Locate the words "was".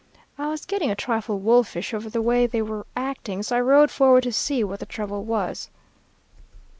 0.47-0.65, 5.25-5.69